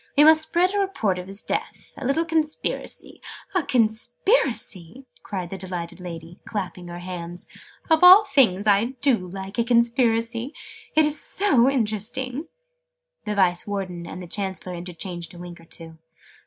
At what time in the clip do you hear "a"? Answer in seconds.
0.73-0.79, 1.95-2.03, 3.55-3.61, 9.59-9.63, 15.35-15.37